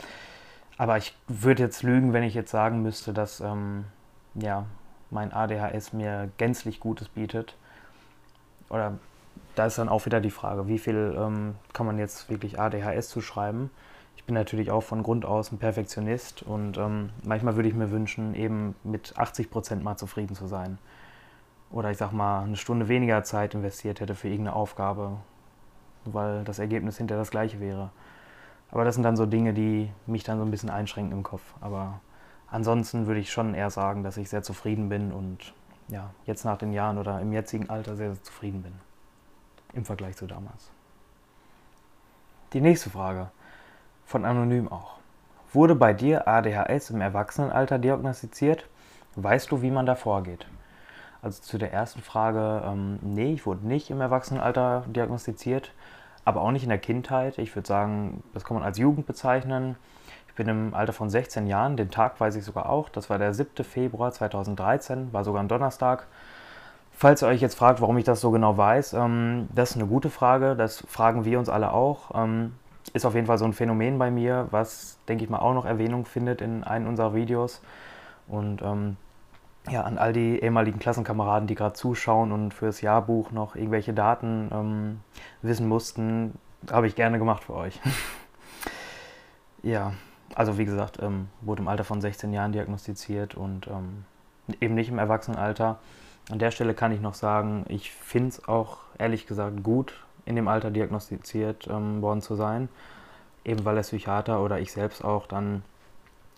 Aber 0.76 0.98
ich 0.98 1.16
würde 1.28 1.62
jetzt 1.62 1.82
lügen, 1.82 2.12
wenn 2.12 2.24
ich 2.24 2.34
jetzt 2.34 2.50
sagen 2.50 2.82
müsste, 2.82 3.14
dass 3.14 3.40
ähm, 3.40 3.86
ja, 4.34 4.66
mein 5.08 5.32
ADHS 5.32 5.94
mir 5.94 6.30
gänzlich 6.36 6.78
Gutes 6.78 7.08
bietet. 7.08 7.56
Oder 8.68 8.98
da 9.54 9.66
ist 9.66 9.78
dann 9.78 9.88
auch 9.88 10.06
wieder 10.06 10.20
die 10.20 10.30
Frage, 10.30 10.66
wie 10.66 10.78
viel 10.78 11.14
ähm, 11.18 11.54
kann 11.72 11.86
man 11.86 11.98
jetzt 11.98 12.30
wirklich 12.30 12.58
ADHS 12.58 13.08
zuschreiben? 13.08 13.70
Ich 14.16 14.24
bin 14.24 14.34
natürlich 14.34 14.70
auch 14.70 14.82
von 14.82 15.02
Grund 15.02 15.24
aus 15.24 15.52
ein 15.52 15.58
Perfektionist 15.58 16.42
und 16.42 16.78
ähm, 16.78 17.10
manchmal 17.24 17.56
würde 17.56 17.68
ich 17.68 17.74
mir 17.74 17.90
wünschen, 17.90 18.34
eben 18.34 18.74
mit 18.84 19.18
80 19.18 19.50
Prozent 19.50 19.82
mal 19.82 19.96
zufrieden 19.96 20.34
zu 20.34 20.46
sein. 20.46 20.78
Oder 21.70 21.90
ich 21.90 21.98
sag 21.98 22.12
mal, 22.12 22.44
eine 22.44 22.56
Stunde 22.56 22.88
weniger 22.88 23.24
Zeit 23.24 23.54
investiert 23.54 24.00
hätte 24.00 24.14
für 24.14 24.28
irgendeine 24.28 24.56
Aufgabe, 24.56 25.16
weil 26.04 26.44
das 26.44 26.58
Ergebnis 26.58 26.98
hinterher 26.98 27.20
das 27.20 27.30
gleiche 27.30 27.60
wäre. 27.60 27.90
Aber 28.70 28.84
das 28.84 28.94
sind 28.94 29.04
dann 29.04 29.16
so 29.16 29.26
Dinge, 29.26 29.52
die 29.52 29.90
mich 30.06 30.24
dann 30.24 30.38
so 30.38 30.44
ein 30.44 30.50
bisschen 30.50 30.70
einschränken 30.70 31.12
im 31.12 31.22
Kopf. 31.22 31.42
Aber 31.60 32.00
ansonsten 32.48 33.06
würde 33.06 33.20
ich 33.20 33.32
schon 33.32 33.54
eher 33.54 33.70
sagen, 33.70 34.02
dass 34.02 34.16
ich 34.16 34.28
sehr 34.30 34.42
zufrieden 34.42 34.88
bin 34.88 35.12
und 35.12 35.52
ja, 35.88 36.10
jetzt 36.26 36.44
nach 36.44 36.58
den 36.58 36.72
Jahren 36.72 36.96
oder 36.96 37.20
im 37.20 37.32
jetzigen 37.32 37.68
Alter 37.68 37.96
sehr, 37.96 38.14
sehr 38.14 38.22
zufrieden 38.22 38.62
bin 38.62 38.72
im 39.74 39.84
Vergleich 39.84 40.16
zu 40.16 40.26
damals. 40.26 40.70
Die 42.52 42.60
nächste 42.60 42.90
Frage, 42.90 43.30
von 44.04 44.24
Anonym 44.24 44.70
auch. 44.70 44.96
Wurde 45.52 45.74
bei 45.74 45.92
dir 45.92 46.28
ADHS 46.28 46.90
im 46.90 47.00
Erwachsenenalter 47.00 47.78
diagnostiziert? 47.78 48.66
Weißt 49.16 49.50
du, 49.50 49.62
wie 49.62 49.70
man 49.70 49.86
da 49.86 49.94
vorgeht? 49.94 50.46
Also 51.22 51.42
zu 51.42 51.56
der 51.56 51.72
ersten 51.72 52.02
Frage, 52.02 52.62
ähm, 52.66 52.98
nee, 53.02 53.34
ich 53.34 53.46
wurde 53.46 53.66
nicht 53.66 53.90
im 53.90 54.00
Erwachsenenalter 54.00 54.84
diagnostiziert, 54.88 55.72
aber 56.24 56.40
auch 56.40 56.50
nicht 56.50 56.64
in 56.64 56.68
der 56.68 56.78
Kindheit. 56.78 57.38
Ich 57.38 57.54
würde 57.54 57.68
sagen, 57.68 58.22
das 58.34 58.44
kann 58.44 58.56
man 58.56 58.64
als 58.64 58.78
Jugend 58.78 59.06
bezeichnen. 59.06 59.76
Ich 60.28 60.34
bin 60.34 60.48
im 60.48 60.74
Alter 60.74 60.94
von 60.94 61.10
16 61.10 61.46
Jahren, 61.46 61.76
den 61.76 61.90
Tag 61.90 62.18
weiß 62.18 62.36
ich 62.36 62.44
sogar 62.44 62.68
auch, 62.70 62.88
das 62.88 63.10
war 63.10 63.18
der 63.18 63.34
7. 63.34 63.64
Februar 63.64 64.12
2013, 64.12 65.12
war 65.12 65.24
sogar 65.24 65.42
ein 65.42 65.48
Donnerstag, 65.48 66.06
Falls 66.92 67.22
ihr 67.22 67.28
euch 67.28 67.40
jetzt 67.40 67.56
fragt, 67.56 67.80
warum 67.80 67.98
ich 67.98 68.04
das 68.04 68.20
so 68.20 68.30
genau 68.30 68.56
weiß, 68.56 68.92
ähm, 68.92 69.48
das 69.54 69.70
ist 69.70 69.76
eine 69.76 69.86
gute 69.86 70.10
Frage. 70.10 70.54
Das 70.54 70.84
fragen 70.88 71.24
wir 71.24 71.38
uns 71.38 71.48
alle 71.48 71.72
auch. 71.72 72.12
Ähm, 72.14 72.52
ist 72.92 73.06
auf 73.06 73.14
jeden 73.14 73.26
Fall 73.26 73.38
so 73.38 73.44
ein 73.44 73.52
Phänomen 73.52 73.98
bei 73.98 74.10
mir, 74.10 74.48
was, 74.50 74.98
denke 75.08 75.24
ich 75.24 75.30
mal, 75.30 75.38
auch 75.38 75.54
noch 75.54 75.64
Erwähnung 75.64 76.04
findet 76.04 76.40
in 76.40 76.64
einem 76.64 76.86
unserer 76.86 77.14
Videos. 77.14 77.62
Und 78.28 78.62
ähm, 78.62 78.96
ja, 79.68 79.82
an 79.82 79.98
all 79.98 80.12
die 80.12 80.40
ehemaligen 80.40 80.78
Klassenkameraden, 80.78 81.46
die 81.46 81.54
gerade 81.54 81.74
zuschauen 81.74 82.32
und 82.32 82.52
fürs 82.52 82.80
Jahrbuch 82.80 83.30
noch 83.30 83.54
irgendwelche 83.54 83.94
Daten 83.94 84.50
ähm, 84.52 85.00
wissen 85.40 85.68
mussten, 85.68 86.34
habe 86.70 86.86
ich 86.86 86.96
gerne 86.96 87.18
gemacht 87.18 87.44
für 87.44 87.54
euch. 87.54 87.80
ja, 89.62 89.92
also 90.34 90.58
wie 90.58 90.64
gesagt, 90.64 90.98
ähm, 91.00 91.28
wurde 91.40 91.62
im 91.62 91.68
Alter 91.68 91.84
von 91.84 92.00
16 92.00 92.32
Jahren 92.32 92.52
diagnostiziert 92.52 93.34
und 93.34 93.68
ähm, 93.68 94.04
eben 94.60 94.74
nicht 94.74 94.88
im 94.88 94.98
Erwachsenenalter. 94.98 95.78
An 96.30 96.38
der 96.38 96.50
Stelle 96.50 96.74
kann 96.74 96.92
ich 96.92 97.00
noch 97.00 97.14
sagen, 97.14 97.64
ich 97.68 97.90
finde 97.90 98.28
es 98.28 98.48
auch 98.48 98.78
ehrlich 98.98 99.26
gesagt 99.26 99.62
gut, 99.62 99.94
in 100.24 100.36
dem 100.36 100.48
Alter 100.48 100.70
diagnostiziert 100.70 101.66
ähm, 101.68 102.00
worden 102.00 102.22
zu 102.22 102.36
sein. 102.36 102.68
Eben 103.44 103.64
weil 103.64 103.74
der 103.74 103.82
Psychiater 103.82 104.40
oder 104.40 104.60
ich 104.60 104.72
selbst 104.72 105.04
auch 105.04 105.26
dann 105.26 105.64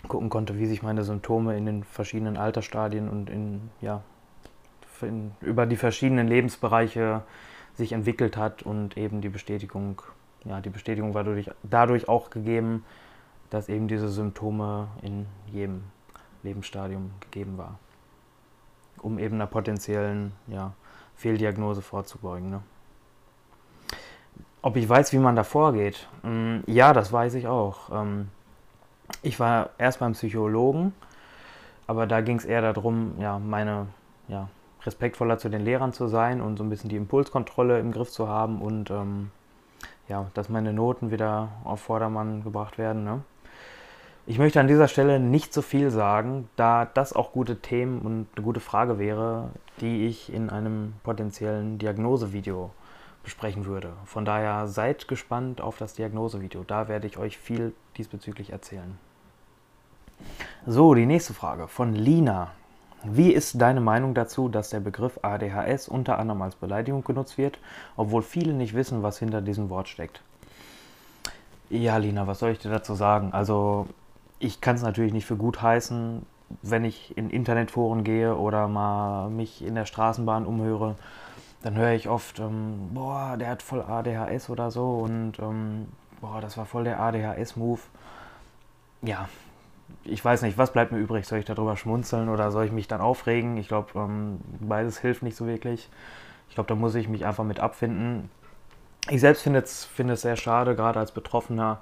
gucken 0.09 0.31
konnte, 0.31 0.59
wie 0.59 0.67
sich 0.67 0.83
meine 0.83 1.05
Symptome 1.05 1.57
in 1.57 1.67
den 1.67 1.85
verschiedenen 1.85 2.37
Altersstadien 2.37 3.09
und 3.09 3.29
in, 3.29 3.71
ja, 3.83 4.03
in, 5.03 5.33
über 5.43 5.67
die 5.67 5.77
verschiedenen 5.77 6.29
Lebensbereiche 6.29 7.23
sich 7.75 7.93
entwickelt 7.93 8.37
hat 8.37 8.63
und 8.63 8.97
eben 8.97 9.21
die 9.21 9.29
Bestätigung, 9.29 10.01
ja, 10.45 10.61
die 10.61 10.71
Bestätigung 10.71 11.13
war 11.13 11.25
dadurch, 11.25 11.51
dadurch 11.63 12.09
auch 12.09 12.31
gegeben, 12.31 12.85
dass 13.51 13.69
eben 13.69 13.89
diese 13.89 14.09
Symptome 14.09 14.89
in 15.03 15.27
jedem 15.53 15.85
Lebensstadium 16.43 17.11
gegeben 17.21 17.59
war 17.59 17.79
um 19.05 19.19
eben 19.19 19.37
einer 19.37 19.47
potenziellen 19.47 20.33
ja, 20.47 20.73
Fehldiagnose 21.15 21.83
vorzubeugen. 21.83 22.51
Ne? 22.51 22.61
Ob 24.63 24.77
ich 24.77 24.89
weiß, 24.89 25.13
wie 25.13 25.19
man 25.19 25.37
da 25.37 25.45
vorgeht? 25.45 26.09
Mm, 26.23 26.61
ja, 26.67 26.93
das 26.93 27.13
weiß 27.13 27.35
ich 27.35 27.47
auch. 27.47 27.91
Ähm, 27.93 28.29
ich 29.23 29.39
war 29.39 29.71
erst 29.77 30.01
beim 30.01 30.13
Psychologen, 30.13 30.95
aber 31.87 32.07
da 32.07 32.23
ging 32.23 32.39
es 32.39 32.47
eher 32.47 32.73
darum, 32.73 33.13
ja, 33.21 33.39
meine, 33.39 33.89
ja, 34.29 34.49
respektvoller 34.85 35.39
zu 35.39 35.51
den 35.51 35.63
Lehrern 35.63 35.93
zu 35.93 36.09
sein 36.09 36.41
und 36.41 36.57
so 36.57 36.65
ein 36.65 36.71
bisschen 36.71 36.89
die 36.89 36.97
Impulskontrolle 36.97 37.79
im 37.79 37.93
Griff 37.93 38.11
zu 38.11 38.29
haben 38.29 38.63
und 38.63 38.91
ähm, 38.91 39.31
ja, 40.09 40.27
dass 40.35 40.49
meine 40.49 40.73
Noten 40.73 41.11
wieder 41.11 41.49
auf 41.65 41.81
Vordermann 41.81 42.43
gebracht 42.43 42.79
werden. 42.79 43.05
Ne? 43.05 43.23
Ich 44.27 44.39
möchte 44.39 44.59
an 44.59 44.69
dieser 44.69 44.89
Stelle 44.89 45.21
nicht 45.21 45.53
so 45.53 45.61
viel 45.61 45.91
sagen, 45.91 46.49
da 46.57 46.87
das 46.87 47.13
auch 47.13 47.33
gute 47.33 47.61
Themen 47.61 48.01
und 48.01 48.27
eine 48.35 48.43
gute 48.43 48.61
Frage 48.61 48.99
wäre, 48.99 49.51
die 49.83 50.07
ich 50.07 50.33
in 50.33 50.49
einem 50.49 50.95
potenziellen 51.03 51.77
Diagnosevideo 51.77 52.71
besprechen 53.23 53.67
würde. 53.67 53.93
Von 54.07 54.25
daher 54.25 54.67
seid 54.67 55.09
gespannt 55.09 55.61
auf 55.61 55.77
das 55.77 55.93
Diagnosevideo. 55.93 56.65
Da 56.67 56.89
werde 56.89 57.07
ich 57.07 57.19
euch 57.19 57.37
viel 57.37 57.75
diesbezüglich 57.99 58.51
erzählen. 58.51 58.99
So, 60.67 60.95
die 60.95 61.05
nächste 61.05 61.35
Frage 61.35 61.69
von 61.69 61.95
Lina. 61.95 62.53
Wie 63.03 63.31
ist 63.31 63.61
deine 63.61 63.83
Meinung 63.83 64.15
dazu, 64.15 64.49
dass 64.49 64.71
der 64.71 64.81
Begriff 64.81 65.19
ADHS 65.21 65.87
unter 65.87 66.19
anderem 66.19 66.41
als 66.41 66.55
Beleidigung 66.55 67.05
genutzt 67.05 67.37
wird, 67.37 67.59
obwohl 67.99 68.23
viele 68.23 68.55
nicht 68.55 68.73
wissen, 68.73 69.03
was 69.03 69.19
hinter 69.19 69.43
diesem 69.43 69.69
Wort 69.69 69.89
steckt? 69.89 70.23
Ja, 71.69 71.99
Lina, 71.99 72.27
was 72.27 72.39
soll 72.39 72.53
ich 72.53 72.59
dir 72.59 72.71
dazu 72.71 72.95
sagen? 72.95 73.35
Also, 73.35 73.87
ich 74.45 74.61
kann 74.61 74.77
es 74.77 74.83
natürlich 74.83 75.13
nicht 75.13 75.27
für 75.27 75.37
gut 75.37 75.63
heißen, 75.63 76.25
wenn 76.63 76.85
ich 76.85 77.17
in 77.17 77.31
Internetforen 77.31 78.05
gehe 78.05 78.37
oder 78.37 78.69
mal 78.69 79.31
mich 79.31 79.65
in 79.65 79.75
der 79.75 79.87
Straßenbahn 79.87 80.45
umhöre, 80.45 80.97
dann 81.63 81.77
höre 81.77 81.93
ich 81.93 82.09
oft, 82.09 82.39
ähm, 82.41 82.91
boah, 82.93 83.37
der 83.39 83.49
hat 83.49 83.63
voll 83.63 83.83
ADHS 83.83 84.51
oder 84.51 84.71
so 84.71 84.99
und 84.99 85.39
ähm, 85.39 85.89
boah, 86.21 86.41
das 86.43 86.59
war 86.59 86.67
voll 86.67 86.85
der 86.85 87.01
ADHS-Move. 87.01 87.81
Ja, 89.01 89.29
ich 90.05 90.23
weiß 90.23 90.43
nicht, 90.43 90.59
was 90.59 90.73
bleibt 90.73 90.93
mir 90.93 90.99
übrig? 90.99 91.27
Soll 91.27 91.39
ich 91.39 91.47
darüber 91.47 91.77
schmunzeln 91.77 92.29
oder 92.29 92.51
soll 92.51 92.67
ich 92.67 92.73
mich 92.73 92.87
dann 92.87 93.01
aufregen? 93.01 93.57
Ich 93.57 93.69
glaube, 93.69 93.99
ähm, 93.99 94.41
beides 94.61 94.99
hilft 94.99 95.23
nicht 95.23 95.37
so 95.37 95.47
wirklich. 95.47 95.89
Ich 96.49 96.55
glaube, 96.55 96.69
da 96.69 96.75
muss 96.75 96.95
ich 96.95 97.09
mich 97.09 97.25
einfach 97.25 97.45
mit 97.45 97.61
abfinden. 97.61 98.31
Ich 99.09 99.21
selbst 99.21 99.43
finde 99.43 99.61
es, 99.61 99.85
finde 99.87 100.15
es 100.15 100.23
sehr 100.23 100.37
schade, 100.37 100.77
gerade 100.77 101.01
als 101.01 101.13
Betroffener, 101.13 101.81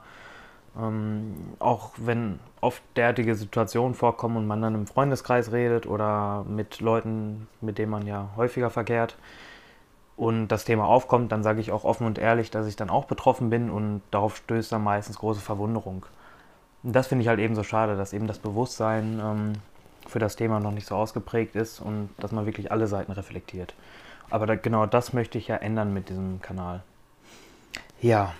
ähm, 0.79 1.35
auch 1.59 1.91
wenn 1.97 2.39
oft 2.61 2.83
derartige 2.97 3.35
Situationen 3.35 3.95
vorkommen 3.95 4.37
und 4.37 4.47
man 4.47 4.63
dann 4.63 4.75
im 4.75 4.87
Freundeskreis 4.87 5.53
redet 5.53 5.87
oder 5.87 6.45
mit 6.49 6.81
Leuten, 6.81 7.49
mit 7.61 7.79
denen 7.79 7.91
man 7.91 8.07
ja 8.07 8.31
häufiger 8.37 8.71
verkehrt 8.71 9.17
und 10.17 10.49
das 10.49 10.65
Thema 10.65 10.87
aufkommt, 10.87 11.33
dann 11.33 11.43
sage 11.43 11.61
ich 11.61 11.73
auch 11.73 11.85
offen 11.85 12.07
und 12.07 12.19
ehrlich, 12.19 12.51
dass 12.51 12.67
ich 12.67 12.77
dann 12.77 12.91
auch 12.91 13.07
betroffen 13.07 13.51
bin 13.51 13.71
und 13.71 14.03
darauf 14.11 14.37
stößt 14.37 14.73
dann 14.73 14.85
meistens 14.85 15.19
große 15.19 15.41
Verwunderung. 15.41 16.07
Und 16.83 16.95
das 16.95 17.07
finde 17.07 17.23
ich 17.23 17.29
halt 17.29 17.41
eben 17.41 17.55
so 17.55 17.63
schade, 17.63 17.97
dass 17.97 18.13
eben 18.13 18.27
das 18.27 18.39
Bewusstsein 18.39 19.21
ähm, 19.23 19.53
für 20.07 20.19
das 20.19 20.37
Thema 20.37 20.61
noch 20.61 20.73
nicht 20.73 20.87
so 20.87 20.97
ausgeprägt 20.97 21.55
ist 21.55 21.81
und 21.81 22.11
dass 22.19 22.33
man 22.33 22.47
wirklich 22.47 22.73
alle 22.73 22.87
Seiten 22.87 23.13
reflektiert. 23.13 23.75
Aber 24.31 24.47
da, 24.47 24.55
genau 24.55 24.87
das 24.87 25.13
möchte 25.13 25.39
ich 25.39 25.49
ja 25.49 25.57
ändern 25.57 25.93
mit 25.93 26.09
diesem 26.09 26.41
Kanal. 26.41 26.83
Ja, 28.01 28.33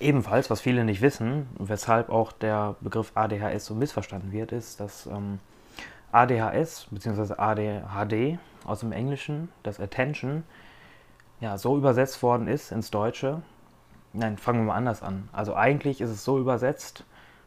Ebenfalls, 0.00 0.50
was 0.50 0.60
viele 0.60 0.84
nicht 0.84 1.02
wissen, 1.02 1.46
weshalb 1.58 2.08
auch 2.08 2.32
der 2.32 2.76
Begriff 2.80 3.12
ADHS 3.14 3.66
so 3.66 3.74
missverstanden 3.74 4.32
wird, 4.32 4.52
ist, 4.52 4.80
dass 4.80 5.06
ähm, 5.06 5.40
ADHS 6.12 6.86
bzw. 6.90 7.34
ADHD 7.36 8.38
aus 8.64 8.80
dem 8.80 8.92
Englischen, 8.92 9.50
das 9.62 9.80
Attention, 9.80 10.44
ja, 11.40 11.58
so 11.58 11.76
übersetzt 11.76 12.22
worden 12.22 12.48
ist 12.48 12.72
ins 12.72 12.90
Deutsche. 12.90 13.42
Nein, 14.12 14.38
fangen 14.38 14.60
wir 14.60 14.66
mal 14.66 14.76
anders 14.76 15.02
an. 15.02 15.28
Also 15.32 15.54
eigentlich 15.54 16.00
ist 16.00 16.10
es 16.10 16.24
so 16.24 16.38
übersetzt, 16.38 17.04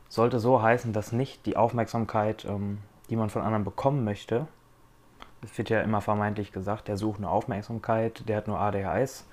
sollte 0.09 0.39
so 0.39 0.61
heißen, 0.61 0.93
dass 0.93 1.11
nicht 1.11 1.45
die 1.45 1.57
Aufmerksamkeit, 1.57 2.45
ähm, 2.45 2.79
die 3.09 3.15
man 3.15 3.29
von 3.29 3.41
anderen 3.41 3.63
bekommen 3.63 4.03
möchte, 4.03 4.47
es 5.41 5.57
wird 5.57 5.69
ja 5.69 5.81
immer 5.81 6.01
vermeintlich 6.01 6.51
gesagt, 6.51 6.87
der 6.87 6.97
sucht 6.97 7.19
eine 7.19 7.29
Aufmerksamkeit, 7.29 8.27
der 8.27 8.37
hat 8.37 8.47
nur 8.47 8.59
ADHS, 8.59 9.25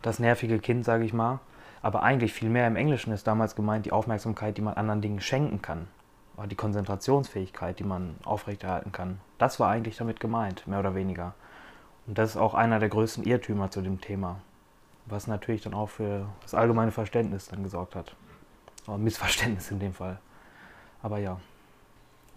das 0.00 0.18
nervige 0.18 0.58
Kind, 0.58 0.84
sage 0.84 1.04
ich 1.04 1.12
mal, 1.12 1.40
aber 1.82 2.04
eigentlich 2.04 2.32
viel 2.32 2.48
mehr 2.48 2.68
im 2.68 2.76
Englischen 2.76 3.12
ist 3.12 3.26
damals 3.26 3.56
gemeint 3.56 3.86
die 3.86 3.92
Aufmerksamkeit, 3.92 4.56
die 4.56 4.62
man 4.62 4.74
anderen 4.74 5.02
Dingen 5.02 5.20
schenken 5.20 5.60
kann. 5.60 5.88
Oder 6.36 6.46
die 6.46 6.56
Konzentrationsfähigkeit, 6.56 7.78
die 7.78 7.84
man 7.84 8.14
aufrechterhalten 8.24 8.92
kann. 8.92 9.20
Das 9.38 9.60
war 9.60 9.68
eigentlich 9.68 9.96
damit 9.96 10.20
gemeint, 10.20 10.66
mehr 10.66 10.78
oder 10.78 10.94
weniger. 10.94 11.34
Und 12.06 12.16
das 12.16 12.30
ist 12.30 12.36
auch 12.36 12.54
einer 12.54 12.78
der 12.78 12.88
größten 12.88 13.24
Irrtümer 13.24 13.70
zu 13.70 13.82
dem 13.82 14.00
Thema. 14.00 14.36
Was 15.06 15.26
natürlich 15.26 15.62
dann 15.62 15.74
auch 15.74 15.88
für 15.88 16.26
das 16.42 16.54
allgemeine 16.54 16.92
Verständnis 16.92 17.48
dann 17.48 17.64
gesorgt 17.64 17.96
hat. 17.96 18.14
Oder 18.86 18.98
Missverständnis 18.98 19.70
in 19.70 19.80
dem 19.80 19.92
Fall. 19.92 20.18
Aber 21.02 21.18
ja. 21.18 21.38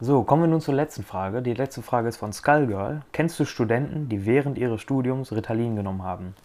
So, 0.02 0.24
kommen 0.24 0.44
wir 0.44 0.48
nun 0.48 0.60
zur 0.60 0.74
letzten 0.74 1.04
Frage. 1.04 1.42
Die 1.42 1.54
letzte 1.54 1.82
Frage 1.82 2.10
ist 2.10 2.18
von 2.18 2.34
Skullgirl. 2.34 3.04
Kennst 3.14 3.40
du 3.40 3.46
Studenten, 3.46 4.10
die 4.10 4.26
während 4.26 4.58
ihres 4.58 4.82
Studiums 4.82 5.32
Ritalin 5.32 5.76
genommen 5.76 6.04
haben? 6.04 6.36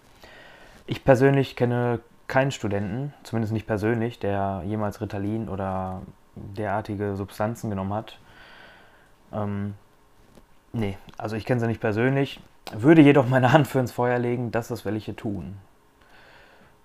Ich 0.87 1.05
persönlich 1.05 1.57
kenne 1.57 2.01
keinen 2.31 2.53
Studenten, 2.53 3.13
zumindest 3.25 3.53
nicht 3.53 3.67
persönlich, 3.67 4.19
der 4.19 4.63
jemals 4.65 5.01
Ritalin 5.01 5.49
oder 5.49 6.01
derartige 6.37 7.17
Substanzen 7.17 7.69
genommen 7.69 7.93
hat. 7.93 8.19
Ähm, 9.33 9.75
nee, 10.73 10.97
also 11.19 11.37
ich 11.37 11.45
kenne 11.45 11.61
sie 11.61 11.67
nicht 11.67 11.81
persönlich, 11.81 12.41
würde 12.73 13.03
jedoch 13.03 13.29
meine 13.29 13.53
Hand 13.53 13.67
für 13.67 13.81
ins 13.81 13.93
Feuer 13.93 14.19
legen, 14.19 14.53
dass 14.53 14.69
das 14.69 14.85
welche 14.85 15.15
tun. 15.15 15.59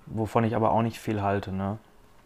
Wovon 0.07 0.43
ich 0.43 0.55
aber 0.55 0.71
auch 0.71 0.81
nicht 0.81 0.99
viel 0.99 1.21
halte. 1.21 1.51
Ne? 1.51 1.77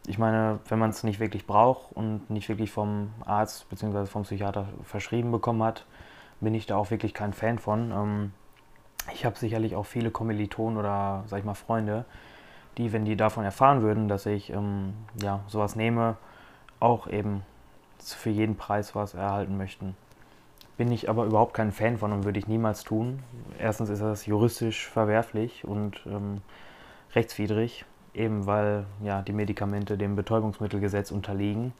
Ich 0.08 0.18
meine, 0.18 0.60
wenn 0.70 0.80
man 0.80 0.90
es 0.90 1.04
nicht 1.04 1.20
wirklich 1.20 1.46
braucht 1.46 1.92
und 1.94 2.30
nicht 2.30 2.48
wirklich 2.50 2.72
vom 2.72 3.12
Arzt 3.26 3.70
bzw. 3.70 4.06
vom 4.06 4.24
Psychiater 4.24 4.66
verschrieben 4.84 5.32
bekommen 5.32 5.62
hat, 5.62 5.86
bin 6.40 6.56
ich 6.56 6.66
da 6.66 6.78
auch 6.78 6.90
wirklich 6.90 7.14
kein 7.14 7.34
Fan 7.34 7.60
von. 7.60 7.92
Ähm, 7.92 8.32
ich 9.14 9.26
habe 9.26 9.38
sicherlich 9.38 9.76
auch 9.76 9.86
viele 9.86 10.10
Kommilitonen 10.10 10.78
oder, 10.78 11.24
sag 11.28 11.40
ich 11.40 11.46
mal, 11.46 11.54
Freunde, 11.54 12.06
die, 12.78 12.94
wenn 12.94 13.06
die 13.06 13.16
davon 13.16 13.44
erfahren 13.44 13.82
würden, 13.82 14.08
dass 14.08 14.26
ich 14.26 14.52
ähm, 14.52 14.94
ja, 15.22 15.42
sowas 15.48 15.76
nehme, 15.76 16.18
auch 16.80 17.08
eben 17.08 17.44
für 18.00 18.30
jeden 18.30 18.56
Preis 18.56 18.96
was 18.96 19.14
erhalten 19.14 19.58
möchten. 19.58 19.96
Bin 20.78 20.92
ich 20.92 21.10
aber 21.10 21.26
überhaupt 21.26 21.54
kein 21.54 21.74
Fan 21.74 21.98
von 21.98 22.14
und 22.14 22.24
würde 22.24 22.40
ich 22.40 22.48
niemals 22.48 22.84
tun. 22.84 23.20
Erstens 23.60 23.90
ist 23.90 24.02
das 24.02 24.26
juristisch 24.26 24.88
verwerflich 24.88 25.66
und 25.66 26.02
ähm, 26.06 26.42
rechtswidrig, 27.14 27.84
eben 28.14 28.46
weil 28.46 28.86
ja, 29.04 29.22
die 29.22 29.34
Medikamente 29.34 29.98
dem 29.98 30.16
Betäubungsmittelgesetz 30.16 31.12
unterliegen. 31.12 31.74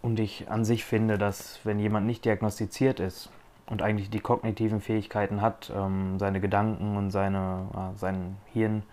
Und 0.00 0.20
ich 0.20 0.50
an 0.50 0.64
sich 0.64 0.84
finde, 0.84 1.18
dass 1.18 1.60
wenn 1.64 1.78
jemand 1.78 2.06
nicht 2.06 2.24
diagnostiziert 2.24 3.00
ist 3.00 3.30
und 3.66 3.82
eigentlich 3.82 4.08
die 4.08 4.20
kognitiven 4.20 4.80
Fähigkeiten 4.80 5.42
hat, 5.42 5.70
ähm, 5.76 6.18
seine 6.18 6.40
Gedanken 6.40 6.96
und 6.96 7.10
seine, 7.10 7.66
äh, 7.74 7.98
sein 7.98 8.36
Hirn 8.52 8.84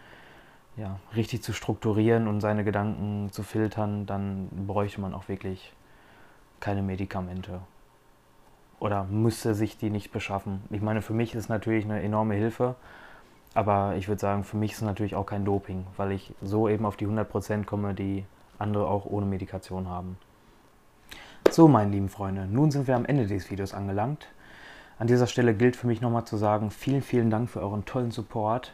ja, 0.78 1.00
richtig 1.16 1.42
zu 1.42 1.54
strukturieren 1.54 2.28
und 2.28 2.42
seine 2.42 2.64
Gedanken 2.64 3.32
zu 3.32 3.44
filtern, 3.44 4.06
dann 4.06 4.50
bräuchte 4.68 5.02
man 5.02 5.14
auch 5.14 5.28
wirklich 5.28 5.74
keine 6.60 6.82
Medikamente. 6.82 7.62
Oder 8.80 9.06
müsste 9.06 9.56
sich 9.56 9.78
die 9.78 9.90
nicht 9.90 10.12
beschaffen. 10.12 10.62
Ich 10.70 10.82
meine, 10.82 11.02
für 11.02 11.14
mich 11.14 11.34
ist 11.34 11.44
es 11.44 11.50
natürlich 11.50 11.86
eine 11.86 12.02
enorme 12.02 12.36
Hilfe, 12.36 12.76
aber 13.54 13.96
ich 13.96 14.10
würde 14.10 14.20
sagen, 14.20 14.44
für 14.44 14.58
mich 14.58 14.72
ist 14.72 14.78
es 14.78 14.84
natürlich 14.84 15.16
auch 15.16 15.26
kein 15.26 15.46
Doping, 15.46 15.88
weil 15.96 16.12
ich 16.12 16.34
so 16.42 16.68
eben 16.68 16.86
auf 16.86 16.98
die 16.98 17.08
100% 17.08 17.64
komme, 17.64 17.94
die 17.94 18.26
andere 18.60 18.88
auch 18.88 19.06
ohne 19.06 19.26
Medikation 19.26 19.88
haben. 19.88 20.18
So, 21.50 21.68
meine 21.68 21.92
lieben 21.92 22.10
Freunde, 22.10 22.48
nun 22.48 22.72
sind 22.72 22.88
wir 22.88 22.96
am 22.96 23.06
Ende 23.06 23.28
des 23.28 23.50
Videos 23.50 23.74
angelangt. 23.74 24.28
An 24.98 25.08
dieser 25.08 25.28
Stelle 25.28 25.54
gilt 25.54 25.76
für 25.76 25.88
mich 25.88 26.02
nochmal 26.02 26.26
zu 26.26 26.36
sagen, 26.36 26.72
vielen, 26.72 27.02
vielen 27.02 27.30
Dank 27.30 27.50
für 27.50 27.62
euren 27.62 27.86
tollen 27.86 28.12
Support. 28.12 28.74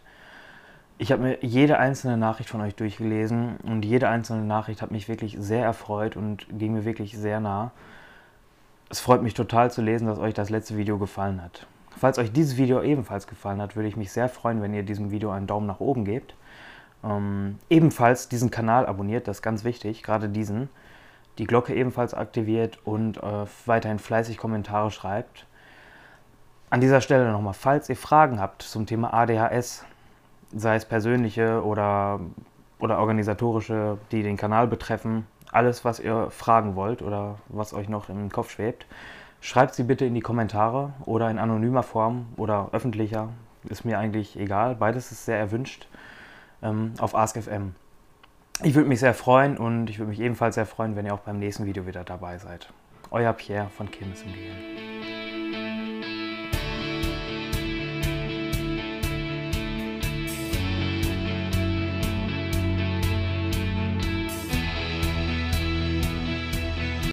Ich 1.01 1.12
habe 1.12 1.24
mir 1.24 1.39
jede 1.41 1.79
einzelne 1.79 2.15
Nachricht 2.15 2.48
von 2.48 2.62
euch 2.62 2.75
durchgelesen 2.75 3.58
und 3.63 3.84
jede 3.84 4.08
einzelne 4.08 4.43
Nachricht 4.43 4.84
hat 4.84 4.91
mich 4.91 5.10
wirklich 5.10 5.36
sehr 5.39 5.65
erfreut 5.65 6.15
und 6.15 6.46
ging 6.60 6.74
mir 6.74 6.86
wirklich 6.86 7.17
sehr 7.17 7.39
nah. 7.39 7.72
Es 8.88 9.00
freut 9.00 9.24
mich 9.24 9.34
total 9.34 9.72
zu 9.72 9.81
lesen, 9.81 10.05
dass 10.05 10.20
euch 10.20 10.36
das 10.36 10.51
letzte 10.51 10.77
Video 10.77 11.00
gefallen 11.00 11.41
hat. 11.41 11.65
Falls 11.98 12.20
euch 12.20 12.31
dieses 12.31 12.55
Video 12.55 12.84
ebenfalls 12.84 13.25
gefallen 13.25 13.63
hat, 13.63 13.75
würde 13.75 13.89
ich 13.89 13.98
mich 13.98 14.12
sehr 14.12 14.29
freuen, 14.29 14.62
wenn 14.62 14.75
ihr 14.75 14.84
diesem 14.84 15.10
Video 15.10 15.31
einen 15.31 15.48
Daumen 15.48 15.65
nach 15.65 15.79
oben 15.79 16.05
gebt. 16.05 16.36
Ähm, 17.03 17.58
ebenfalls 17.67 18.29
diesen 18.29 18.51
Kanal 18.51 18.86
abonniert, 18.86 19.27
das 19.27 19.38
ist 19.38 19.41
ganz 19.41 19.63
wichtig, 19.63 20.03
gerade 20.03 20.29
diesen. 20.29 20.70
Die 21.39 21.46
Glocke 21.46 21.74
ebenfalls 21.74 22.13
aktiviert 22.13 22.77
und 22.86 23.17
äh, 23.17 23.48
weiterhin 23.65 23.98
fleißig 23.98 24.38
Kommentare 24.38 24.91
schreibt. 24.91 25.48
An 26.70 26.79
dieser 26.79 27.01
Stelle 27.01 27.31
nochmal, 27.31 27.55
falls 27.55 27.89
ihr 27.89 27.98
Fragen 27.98 28.39
habt 28.39 28.62
zum 28.62 28.86
Thema 28.86 29.15
ADHS, 29.15 29.84
sei 30.55 30.75
es 30.75 30.86
persönliche 30.86 31.63
oder, 31.63 32.20
oder 32.79 33.00
organisatorische, 33.00 33.98
die 34.12 34.24
den 34.24 34.38
Kanal 34.38 34.67
betreffen, 34.67 35.25
alles, 35.51 35.84
was 35.84 36.00
ihr 36.00 36.29
fragen 36.31 36.75
wollt 36.75 37.01
oder 37.01 37.36
was 37.50 37.74
euch 37.74 37.89
noch 37.89 38.10
im 38.10 38.29
Kopf 38.29 38.51
schwebt, 38.51 38.86
schreibt 39.41 39.75
sie 39.75 39.84
bitte 39.84 40.05
in 40.05 40.13
die 40.13 40.22
Kommentare 40.22 40.93
oder 41.05 41.29
in 41.29 41.39
anonymer 41.39 41.84
Form 41.84 42.27
oder 42.38 42.70
öffentlicher, 42.72 43.29
ist 43.70 43.86
mir 43.86 44.00
eigentlich 44.00 44.39
egal, 44.39 44.75
beides 44.75 45.12
ist 45.12 45.25
sehr 45.25 45.38
erwünscht, 45.38 45.88
ähm, 46.62 46.93
auf 47.00 47.15
AskFM. 47.15 47.75
Ich 48.63 48.75
würde 48.75 48.89
mich 48.89 49.00
sehr 49.00 49.13
freuen 49.13 49.58
und 49.58 49.89
ich 49.89 49.98
würde 50.00 50.12
mich 50.12 50.20
ebenfalls 50.20 50.55
sehr 50.55 50.65
freuen, 50.65 50.96
wenn 50.96 51.05
ihr 51.05 51.13
auch 51.13 51.20
beim 51.20 51.39
nächsten 51.39 51.65
Video 51.65 51.88
wieder 51.88 52.03
dabei 52.03 52.38
seid. 52.38 52.72
Euer 53.10 53.34
Pierre 53.34 53.70
von 53.70 53.89
Kirmes 53.89 54.22
im 54.22 54.34
Gehirn. 54.34 55.00